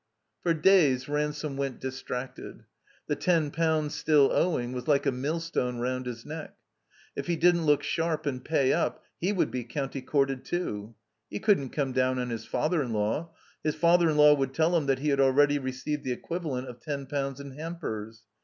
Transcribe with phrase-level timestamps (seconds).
[0.43, 2.63] w For days Ransome went distracted.
[3.05, 6.55] The ten pounds stiU owing was like a millstone round his neck.
[7.15, 10.95] If he didn't look sharp and pay up he would be County Courted too.
[11.29, 13.31] He couldn't come down on his father in law.
[13.63, 16.79] His father in law would tell him that he had already received the equivalent of
[16.79, 18.23] ten pounds in hampers.